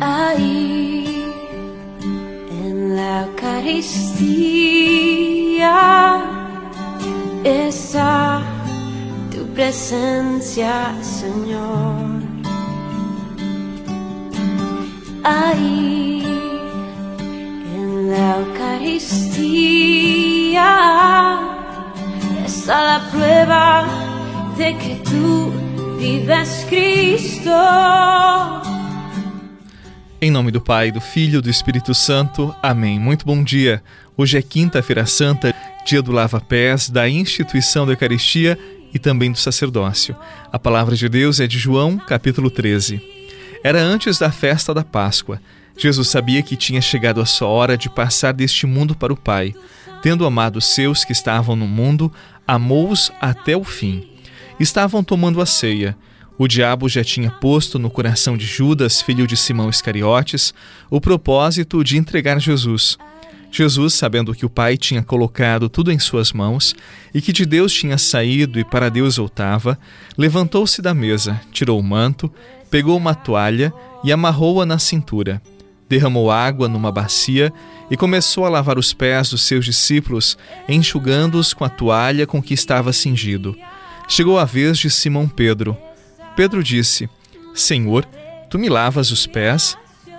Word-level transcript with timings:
Ahí 0.00 1.26
en 2.50 2.96
la 2.96 3.24
Eucaristía 3.24 4.30
está 7.44 8.40
tu 9.30 9.46
presencia, 9.52 10.94
Señor. 11.02 12.22
Ahí 15.22 16.24
en 17.76 18.10
la 18.10 18.38
Eucaristía 18.38 19.20
está 22.46 22.84
la 22.84 23.00
prueba 23.10 23.84
de 24.56 24.78
que 24.78 24.94
tú 25.04 25.52
vives 25.98 26.64
Cristo. 26.70 28.59
Em 30.22 30.30
nome 30.30 30.50
do 30.50 30.60
Pai, 30.60 30.92
do 30.92 31.00
Filho 31.00 31.38
e 31.38 31.40
do 31.40 31.48
Espírito 31.48 31.94
Santo. 31.94 32.54
Amém. 32.62 33.00
Muito 33.00 33.24
bom 33.24 33.42
dia. 33.42 33.82
Hoje 34.14 34.36
é 34.36 34.42
quinta-feira 34.42 35.06
santa, 35.06 35.54
dia 35.86 36.02
do 36.02 36.12
lava-pés, 36.12 36.90
da 36.90 37.08
instituição 37.08 37.86
da 37.86 37.94
Eucaristia 37.94 38.58
e 38.92 38.98
também 38.98 39.32
do 39.32 39.38
sacerdócio. 39.38 40.14
A 40.52 40.58
palavra 40.58 40.94
de 40.94 41.08
Deus 41.08 41.40
é 41.40 41.46
de 41.46 41.58
João, 41.58 41.96
capítulo 41.96 42.50
13. 42.50 43.00
Era 43.64 43.80
antes 43.80 44.18
da 44.18 44.30
festa 44.30 44.74
da 44.74 44.84
Páscoa. 44.84 45.40
Jesus 45.74 46.08
sabia 46.08 46.42
que 46.42 46.54
tinha 46.54 46.82
chegado 46.82 47.22
a 47.22 47.26
sua 47.26 47.48
hora 47.48 47.74
de 47.74 47.88
passar 47.88 48.32
deste 48.32 48.66
mundo 48.66 48.94
para 48.94 49.14
o 49.14 49.16
Pai. 49.16 49.54
Tendo 50.02 50.26
amado 50.26 50.56
os 50.56 50.66
seus 50.66 51.02
que 51.02 51.12
estavam 51.12 51.56
no 51.56 51.66
mundo, 51.66 52.12
amou-os 52.46 53.10
até 53.22 53.56
o 53.56 53.64
fim. 53.64 54.06
Estavam 54.58 55.02
tomando 55.02 55.40
a 55.40 55.46
ceia. 55.46 55.96
O 56.40 56.48
diabo 56.48 56.88
já 56.88 57.04
tinha 57.04 57.30
posto 57.30 57.78
no 57.78 57.90
coração 57.90 58.34
de 58.34 58.46
Judas, 58.46 59.02
filho 59.02 59.26
de 59.26 59.36
Simão 59.36 59.68
Iscariotes, 59.68 60.54
o 60.88 60.98
propósito 60.98 61.84
de 61.84 61.98
entregar 61.98 62.40
Jesus. 62.40 62.96
Jesus, 63.52 63.92
sabendo 63.92 64.34
que 64.34 64.46
o 64.46 64.48
Pai 64.48 64.78
tinha 64.78 65.02
colocado 65.02 65.68
tudo 65.68 65.92
em 65.92 65.98
suas 65.98 66.32
mãos 66.32 66.74
e 67.12 67.20
que 67.20 67.30
de 67.30 67.44
Deus 67.44 67.74
tinha 67.74 67.98
saído 67.98 68.58
e 68.58 68.64
para 68.64 68.88
Deus 68.88 69.18
voltava, 69.18 69.78
levantou-se 70.16 70.80
da 70.80 70.94
mesa, 70.94 71.38
tirou 71.52 71.78
o 71.78 71.82
manto, 71.82 72.32
pegou 72.70 72.96
uma 72.96 73.14
toalha 73.14 73.70
e 74.02 74.10
amarrou-a 74.10 74.64
na 74.64 74.78
cintura. 74.78 75.42
Derramou 75.90 76.30
água 76.30 76.68
numa 76.68 76.90
bacia 76.90 77.52
e 77.90 77.98
começou 77.98 78.46
a 78.46 78.48
lavar 78.48 78.78
os 78.78 78.94
pés 78.94 79.28
dos 79.28 79.42
seus 79.42 79.66
discípulos, 79.66 80.38
enxugando-os 80.66 81.52
com 81.52 81.66
a 81.66 81.68
toalha 81.68 82.26
com 82.26 82.42
que 82.42 82.54
estava 82.54 82.94
cingido. 82.94 83.54
Chegou 84.08 84.38
a 84.38 84.46
vez 84.46 84.78
de 84.78 84.88
Simão 84.88 85.28
Pedro. 85.28 85.76
Pedro 86.40 86.64
disse: 86.64 87.06
Senhor, 87.54 88.02
tu 88.48 88.58
me 88.58 88.70
lavas 88.70 89.10
os 89.10 89.26
pés? 89.26 89.76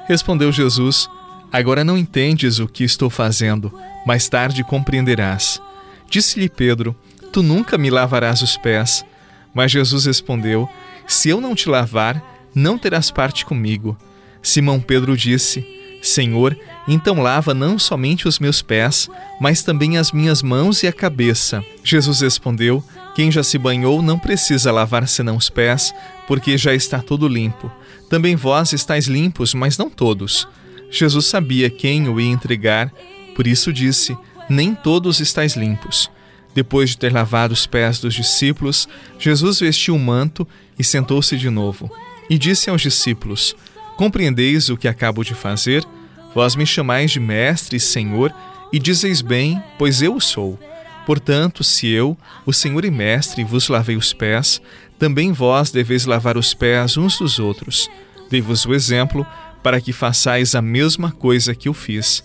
Respondeu 0.08 0.52
Jesus: 0.52 1.10
Agora 1.52 1.84
não 1.84 1.98
entendes 1.98 2.60
o 2.60 2.68
que 2.68 2.84
estou 2.84 3.10
fazendo, 3.10 3.74
mais 4.06 4.30
tarde 4.30 4.64
compreenderás. 4.64 5.60
Disse-lhe 6.08 6.48
Pedro: 6.48 6.96
Tu 7.34 7.42
nunca 7.42 7.76
me 7.76 7.90
lavarás 7.90 8.44
os 8.44 8.56
pés. 8.56 9.04
Mas 9.52 9.72
Jesus 9.72 10.06
respondeu: 10.06 10.70
Se 11.08 11.28
eu 11.28 11.42
não 11.42 11.56
te 11.56 11.68
lavar, 11.68 12.24
não 12.54 12.78
terás 12.78 13.10
parte 13.10 13.44
comigo. 13.44 13.98
Simão 14.44 14.80
Pedro 14.80 15.18
disse: 15.18 15.66
Senhor, 16.04 16.56
então 16.88 17.20
lava 17.20 17.52
não 17.52 17.80
somente 17.80 18.28
os 18.28 18.38
meus 18.38 18.62
pés, 18.62 19.10
mas 19.40 19.64
também 19.64 19.98
as 19.98 20.12
minhas 20.12 20.44
mãos 20.44 20.84
e 20.84 20.88
a 20.88 20.94
cabeça. 20.94 21.66
Jesus 21.84 22.22
respondeu: 22.22 22.84
quem 23.16 23.32
já 23.32 23.44
se 23.44 23.58
banhou 23.58 24.02
não 24.02 24.18
precisa 24.18 24.72
lavar 24.72 25.08
senão 25.08 25.36
os 25.36 25.50
pés, 25.50 25.94
porque 26.28 26.58
já 26.58 26.74
está 26.74 27.00
todo 27.00 27.28
limpo. 27.28 27.72
Também 28.10 28.36
vós 28.36 28.74
estáis 28.74 29.08
limpos, 29.08 29.54
mas 29.54 29.78
não 29.78 29.90
todos. 29.90 30.48
Jesus 30.90 31.26
sabia 31.26 31.70
quem 31.70 32.08
o 32.08 32.20
ia 32.20 32.32
entregar, 32.32 32.92
por 33.36 33.48
isso 33.48 33.72
disse: 33.72 34.18
Nem 34.50 34.74
todos 34.76 35.20
estáis 35.20 35.56
limpos. 35.56 36.10
Depois 36.54 36.92
de 36.92 36.98
ter 36.98 37.14
lavado 37.14 37.54
os 37.54 37.66
pés 37.66 38.00
dos 38.00 38.14
discípulos, 38.14 38.88
Jesus 39.18 39.60
vestiu 39.60 39.94
o 39.94 39.98
um 39.98 40.04
manto 40.04 40.48
e 40.78 40.84
sentou-se 40.84 41.38
de 41.38 41.50
novo. 41.50 41.90
E 42.30 42.38
disse 42.38 42.70
aos 42.70 42.82
discípulos: 42.82 43.56
Compreendeis 43.96 44.70
o 44.70 44.78
que 44.78 44.88
acabo 44.88 45.24
de 45.24 45.34
fazer? 45.34 45.86
Vós 46.34 46.56
me 46.56 46.66
chamais 46.66 47.12
de 47.12 47.20
Mestre 47.20 47.78
e 47.78 47.80
Senhor, 47.80 48.34
e 48.72 48.80
dizeis 48.80 49.22
bem, 49.22 49.62
pois 49.78 50.02
eu 50.02 50.16
o 50.16 50.22
sou. 50.22 50.58
Portanto, 51.06 51.64
se 51.64 51.88
eu, 51.88 52.18
o 52.46 52.54
Senhor 52.54 52.86
e 52.86 52.92
Mestre, 52.92 53.44
vos 53.44 53.68
lavei 53.68 53.96
os 53.96 54.14
pés, 54.14 54.62
também 55.00 55.32
vós 55.32 55.72
deveis 55.72 56.06
lavar 56.06 56.38
os 56.38 56.54
pés 56.54 56.98
uns 56.98 57.18
dos 57.18 57.40
outros. 57.40 57.90
Dei-vos 58.30 58.66
o 58.66 58.74
exemplo 58.74 59.26
para 59.64 59.82
que 59.82 59.92
façais 59.92 60.56
a 60.56 60.62
mesma 60.62 61.12
coisa 61.12 61.56
que 61.56 61.68
eu 61.68 61.74
fiz. 61.74 62.24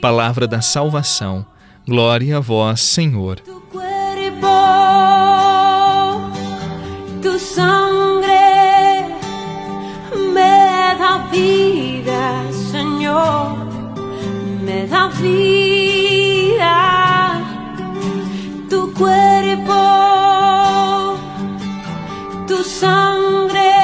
Palavra 0.00 0.46
da 0.46 0.60
salvação. 0.60 1.46
Glória 1.86 2.36
a 2.36 2.40
vós, 2.40 2.80
Senhor. 2.80 3.40
Sangre 22.66 23.74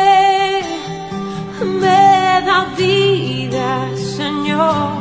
me 1.83 2.43
da 2.49 2.61
vida, 2.77 3.69
Señor, 3.97 5.01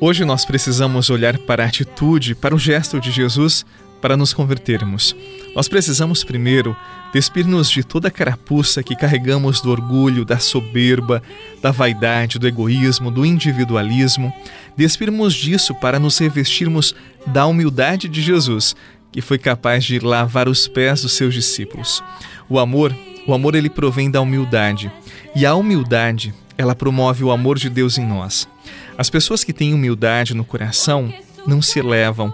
Hoje 0.00 0.24
nós 0.24 0.46
precisamos 0.46 1.10
olhar 1.10 1.36
para 1.38 1.64
a 1.64 1.66
atitude, 1.66 2.34
para 2.34 2.54
o 2.54 2.58
gesto 2.58 2.98
de 2.98 3.10
Jesus 3.10 3.66
para 4.00 4.16
nos 4.16 4.32
convertermos. 4.32 5.14
Nós 5.54 5.68
precisamos 5.68 6.24
primeiro 6.24 6.76
despir-nos 7.12 7.68
de 7.70 7.82
toda 7.82 8.08
a 8.08 8.10
carapuça 8.10 8.82
que 8.82 8.96
carregamos 8.96 9.60
do 9.60 9.70
orgulho, 9.70 10.24
da 10.24 10.38
soberba, 10.38 11.22
da 11.60 11.70
vaidade, 11.70 12.38
do 12.38 12.46
egoísmo, 12.46 13.10
do 13.10 13.26
individualismo, 13.26 14.32
despirmos 14.76 15.34
disso 15.34 15.74
para 15.74 15.98
nos 15.98 16.18
revestirmos 16.18 16.94
da 17.26 17.46
humildade 17.46 18.08
de 18.08 18.22
Jesus, 18.22 18.76
que 19.12 19.20
foi 19.20 19.38
capaz 19.38 19.84
de 19.84 19.98
lavar 19.98 20.48
os 20.48 20.68
pés 20.68 21.02
dos 21.02 21.12
seus 21.12 21.34
discípulos. 21.34 22.02
O 22.48 22.58
amor, 22.58 22.94
o 23.26 23.34
amor 23.34 23.54
ele 23.54 23.68
provém 23.68 24.10
da 24.10 24.20
humildade, 24.20 24.90
e 25.34 25.44
a 25.44 25.54
humildade, 25.54 26.32
ela 26.56 26.74
promove 26.74 27.24
o 27.24 27.30
amor 27.30 27.58
de 27.58 27.68
Deus 27.68 27.98
em 27.98 28.06
nós. 28.06 28.48
As 28.96 29.10
pessoas 29.10 29.42
que 29.42 29.52
têm 29.52 29.74
humildade 29.74 30.34
no 30.34 30.44
coração 30.44 31.12
não 31.46 31.62
se 31.62 31.78
elevam, 31.78 32.32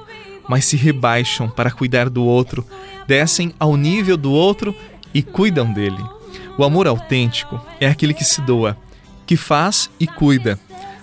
mas 0.49 0.65
se 0.65 0.77
rebaixam 0.77 1.49
para 1.49 1.71
cuidar 1.71 2.09
do 2.09 2.25
outro, 2.25 2.65
descem 3.07 3.55
ao 3.59 3.77
nível 3.77 4.17
do 4.17 4.33
outro 4.33 4.75
e 5.13 5.23
cuidam 5.23 5.73
dele. 5.73 6.03
O 6.59 6.65
amor 6.65 6.87
autêntico 6.87 7.61
é 7.81 7.87
aquele 7.87 8.15
que 8.15 8.25
se 8.25 8.41
doa, 8.41 8.77
que 9.27 9.37
faz 9.37 9.91
e 9.99 10.07
cuida. 10.07 10.59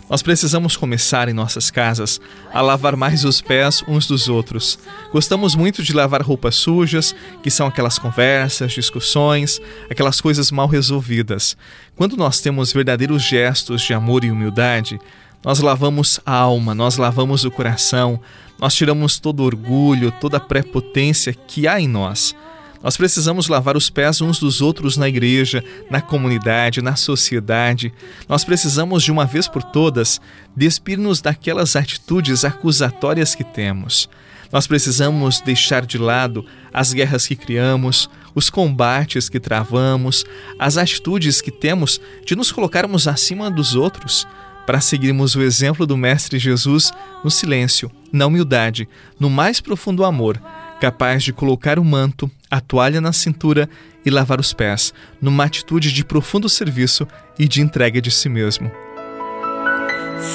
Nós 0.10 0.22
precisamos 0.22 0.76
começar 0.76 1.30
em 1.30 1.34
nossas 1.34 1.72
casas 1.72 2.20
a 2.54 2.62
lavar 2.62 2.96
mais 2.96 3.24
os 3.24 3.42
pés 3.42 3.84
uns 3.88 4.06
dos 4.06 4.28
outros. 4.28 4.78
Gostamos 5.12 5.56
muito 5.56 5.82
de 5.82 5.94
lavar 5.94 6.22
roupas 6.22 6.56
sujas, 6.56 7.16
que 7.42 7.50
são 7.50 7.68
aquelas 7.68 7.98
conversas, 7.98 8.74
discussões, 8.74 9.60
aquelas 9.90 10.22
coisas 10.22 10.52
mal 10.52 10.68
resolvidas. 10.68 11.58
Quando 11.96 12.18
nós 12.18 12.42
temos 12.42 12.74
verdadeiros 12.74 13.24
gestos 13.24 13.82
de 13.82 13.94
amor 13.94 14.24
e 14.24 14.30
humildade, 14.30 15.00
nós 15.44 15.60
lavamos 15.60 16.20
a 16.26 16.34
alma, 16.34 16.74
nós 16.74 16.98
lavamos 16.98 17.44
o 17.44 17.52
coração, 17.52 18.20
nós 18.60 18.74
tiramos 18.74 19.20
todo 19.20 19.44
orgulho, 19.44 20.12
toda 20.22 20.40
prepotência 20.40 21.34
que 21.34 21.68
há 21.68 21.80
em 21.80 21.88
nós. 21.88 22.36
Nós 22.82 22.98
precisamos 22.98 23.48
lavar 23.48 23.78
os 23.78 23.90
pés 23.90 24.20
uns 24.20 24.40
dos 24.40 24.62
outros 24.62 24.98
na 24.98 25.08
igreja, 25.08 25.64
na 25.90 26.02
comunidade, 26.02 26.82
na 26.82 26.98
sociedade. 26.98 27.94
Nós 28.28 28.44
precisamos, 28.44 29.04
de 29.04 29.12
uma 29.12 29.26
vez 29.26 29.48
por 29.48 29.64
todas, 29.64 30.20
despir-nos 30.56 31.22
daquelas 31.22 31.78
atitudes 31.78 32.44
acusatórias 32.44 33.36
que 33.36 33.44
temos. 33.44 34.10
Nós 34.52 34.68
precisamos 34.68 35.42
deixar 35.42 35.86
de 35.86 35.98
lado 35.98 36.46
as 36.74 36.94
guerras 36.94 37.26
que 37.26 37.36
criamos, 37.36 38.10
os 38.36 38.50
combates 38.50 39.30
que 39.30 39.40
travamos, 39.40 40.26
as 40.60 40.78
atitudes 40.78 41.42
que 41.42 41.52
temos 41.52 42.00
de 42.26 42.36
nos 42.36 42.52
colocarmos 42.52 43.08
acima 43.08 43.50
dos 43.50 43.76
outros, 43.76 44.28
para 44.66 44.82
seguirmos 44.82 45.36
o 45.36 45.42
exemplo 45.42 45.86
do 45.86 45.98
Mestre 45.98 46.40
Jesus 46.40 46.92
no 47.24 47.30
silêncio, 47.30 47.92
na 48.12 48.26
humildade, 48.26 48.88
no 49.20 49.30
mais 49.30 49.60
profundo 49.60 50.04
amor, 50.06 50.42
capaz 50.80 51.24
de 51.24 51.34
colocar 51.34 51.80
o 51.80 51.86
manto, 51.86 52.30
a 52.50 52.60
toalha 52.60 53.00
na 53.00 53.14
cintura 53.14 53.70
e 54.06 54.10
lavar 54.10 54.40
os 54.40 54.54
pés, 54.54 54.94
numa 55.22 55.46
atitude 55.46 55.92
de 55.92 56.04
profundo 56.04 56.50
serviço 56.50 57.08
e 57.40 57.48
de 57.48 57.62
entrega 57.62 58.02
de 58.02 58.12
si 58.12 58.30
mesmo. 58.30 58.72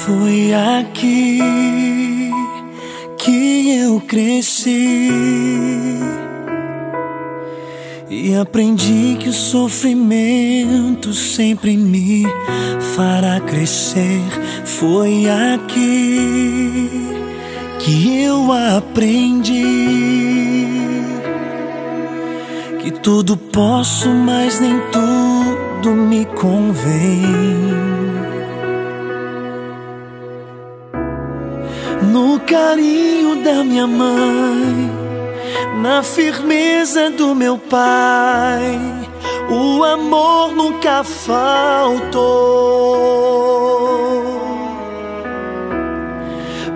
Foi 0.05 0.53
aqui 0.53 1.39
que 3.17 3.79
eu 3.79 4.01
cresci 4.01 5.09
e 8.19 8.35
aprendi 8.35 9.17
que 9.19 9.29
o 9.29 9.33
sofrimento 9.33 11.13
sempre 11.13 11.77
me 11.77 12.25
fará 12.95 13.39
crescer. 13.39 14.21
Foi 14.65 15.25
aqui 15.55 16.89
que 17.79 18.23
eu 18.23 18.51
aprendi 18.51 19.63
que 22.81 22.91
tudo 22.91 23.37
posso, 23.37 24.09
mas 24.09 24.59
nem 24.59 24.79
tudo 24.91 25.95
me 25.95 26.25
convém. 26.25 27.69
no 32.11 32.39
carinho 32.39 33.43
da 33.43 33.63
minha 33.63 33.85
mãe, 33.85 34.89
na 35.81 36.03
firmeza 36.03 37.09
do 37.09 37.33
meu 37.33 37.57
pai, 37.57 38.79
o 39.49 39.83
amor 39.83 40.53
nunca 40.55 41.03
faltou. 41.03 42.19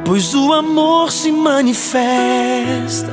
Pois 0.05 0.33
o 0.33 0.53
amor 0.53 1.11
se 1.11 1.31
manifesta 1.31 3.11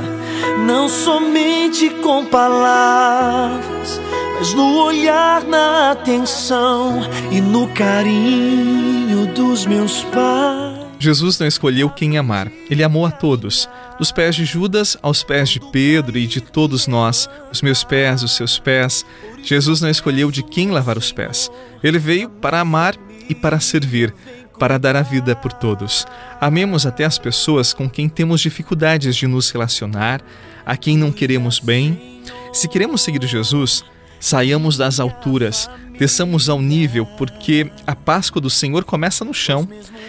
não 0.67 0.89
somente 0.89 1.91
com 1.91 2.25
palavras, 2.25 4.01
mas 4.39 4.55
no 4.55 4.83
olhar, 4.85 5.45
na 5.45 5.93
atenção 5.93 7.01
e 7.31 7.41
no 7.41 7.69
carinho 7.69 9.27
dos 9.35 9.67
meus 9.67 10.03
pais. 10.05 10.81
Jesus 10.99 11.39
não 11.39 11.47
escolheu 11.47 11.89
quem 11.89 12.19
amar, 12.19 12.53
ele 12.71 12.85
amou 12.85 13.07
a 13.07 13.11
todos, 13.11 13.69
dos 14.01 14.11
pés 14.11 14.35
de 14.35 14.47
Judas 14.47 14.97
aos 15.03 15.23
pés 15.23 15.51
de 15.51 15.61
Pedro 15.61 16.17
e 16.17 16.27
de 16.27 16.41
todos 16.41 16.87
nós, 16.87 17.29
os 17.53 17.61
meus 17.61 17.85
pés, 17.85 18.23
os 18.23 18.35
seus 18.35 18.59
pés. 18.59 19.05
Jesus 19.43 19.83
não 19.83 19.91
escolheu 19.91 20.31
de 20.31 20.43
quem 20.43 20.71
lavar 20.71 20.97
os 20.97 21.13
pés. 21.13 21.51
Ele 21.85 21.99
veio 21.99 22.31
para 22.31 22.61
amar 22.61 22.97
e 23.29 23.35
para 23.35 23.61
servir, 23.61 24.15
para 24.59 24.79
dar 24.79 24.97
a 24.97 25.03
vida 25.03 25.37
por 25.37 25.53
todos. 25.53 26.07
Amemos 26.41 26.87
até 26.87 27.05
as 27.05 27.19
pessoas 27.19 27.75
com 27.75 27.91
quem 27.91 28.09
temos 28.09 28.41
dificuldades 28.41 29.15
de 29.15 29.27
nos 29.27 29.51
relacionar, 29.51 30.23
a 30.65 30.79
quem 30.79 30.97
não 30.97 31.13
queremos 31.13 31.59
bem. 31.59 32.23
Se 32.55 32.69
queremos 32.69 33.03
seguir 33.03 33.23
Jesus, 33.27 33.85
saiamos 34.19 34.79
das 34.79 34.99
alturas, 34.99 35.69
desçamos 35.99 36.49
ao 36.49 36.63
nível, 36.63 37.05
porque 37.19 37.71
a 37.87 37.95
Páscoa 37.95 38.41
do 38.41 38.49
Senhor 38.49 38.83
começa 38.83 39.27
no 39.27 39.35
chão. 39.35 39.69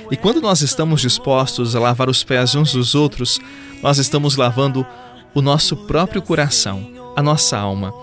E 0.10 0.16
quando 0.16 0.42
nós 0.42 0.62
estamos 0.62 1.02
dispostos 1.02 1.76
a 1.76 1.80
lavar 1.82 2.10
os 2.10 2.24
pés 2.24 2.56
uns 2.56 2.72
dos 2.72 2.96
outros, 2.96 3.38
nós 3.82 3.98
estamos 3.98 4.36
lavando 4.36 4.86
o 5.34 5.42
nosso 5.42 5.76
próprio 5.76 6.22
coração, 6.22 7.14
a 7.16 7.22
nossa 7.22 7.58
alma. 7.58 7.94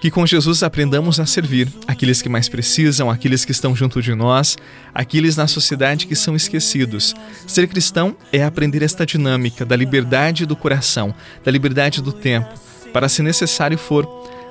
Que 0.00 0.10
com 0.10 0.26
Jesus 0.26 0.62
aprendamos 0.62 1.18
a 1.18 1.26
servir 1.26 1.72
aqueles 1.86 2.20
que 2.20 2.28
mais 2.28 2.48
precisam, 2.48 3.10
aqueles 3.10 3.44
que 3.44 3.52
estão 3.52 3.74
junto 3.74 4.02
de 4.02 4.14
nós, 4.14 4.56
aqueles 4.94 5.36
na 5.36 5.46
sociedade 5.46 6.06
que 6.06 6.14
são 6.14 6.36
esquecidos. 6.36 7.14
Ser 7.46 7.66
cristão 7.66 8.14
é 8.32 8.44
aprender 8.44 8.82
esta 8.82 9.06
dinâmica 9.06 9.64
da 9.64 9.74
liberdade 9.74 10.46
do 10.46 10.54
coração, 10.54 11.14
da 11.44 11.50
liberdade 11.50 12.02
do 12.02 12.12
tempo, 12.12 12.48
para, 12.92 13.08
se 13.08 13.22
necessário 13.22 13.78
for, 13.78 14.06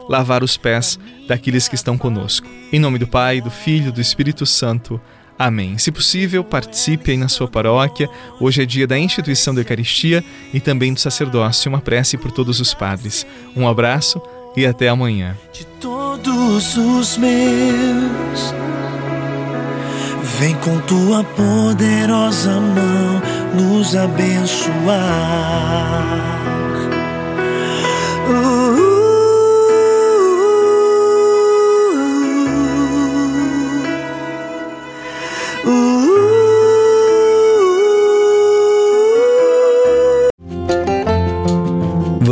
lavar 0.10 0.44
os 0.44 0.58
pés 0.58 1.00
daqueles 1.28 1.68
que 1.68 1.76
estão 1.76 1.98
conosco. 1.98 2.48
Em 2.72 2.80
nome 2.80 3.00
do 3.00 3.08
Pai, 3.08 3.40
do 3.40 3.50
Filho 3.50 3.90
e 3.90 3.92
do 3.92 4.02
Espírito 4.02 4.46
Santo. 4.46 5.00
Amém. 5.38 5.78
Se 5.78 5.92
possível, 5.92 6.44
participe 6.44 7.12
aí 7.12 7.18
na 7.18 7.28
sua 7.28 7.48
paróquia. 7.48 8.10
Hoje 8.40 8.64
é 8.64 8.66
dia 8.66 8.88
da 8.88 8.98
instituição 8.98 9.54
da 9.54 9.62
Eucaristia 9.62 10.24
e 10.54 10.60
também 10.62 10.94
do 10.94 11.00
sacerdócio. 11.00 11.70
Uma 11.70 11.82
prece 11.82 12.18
por 12.18 12.32
todos 12.32 12.60
os 12.62 12.74
padres. 12.74 13.28
Um 13.56 13.68
abraço 13.68 14.22
e 14.56 14.66
até 14.66 14.88
amanhã. 14.88 15.38
De 15.52 15.66
todos 15.66 16.78
os 16.78 17.18
meus, 17.18 18.54
vem 20.40 20.56
com 20.56 20.80
tua 20.82 21.24
poderosa 21.24 22.60
mão 22.60 23.22
nos 23.54 23.96
abençoar. 23.96 24.86